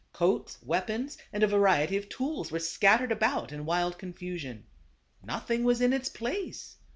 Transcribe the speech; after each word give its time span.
Coats, 0.13 0.57
weapons, 0.63 1.15
and 1.31 1.43
a 1.43 1.47
variety 1.47 1.95
of 1.95 2.09
tools, 2.09 2.51
were 2.51 2.57
scattered 2.57 3.11
about 3.11 3.51
in 3.51 3.67
wild 3.67 3.99
confusion. 3.99 4.63
Nothing 5.21 5.63
was 5.63 5.79
in 5.79 5.93
its 5.93 6.09
place. 6.09 6.77